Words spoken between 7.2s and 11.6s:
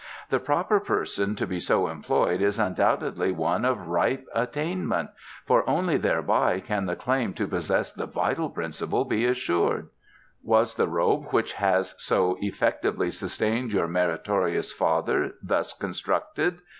to possess the vital principle be assured." "Was the robe which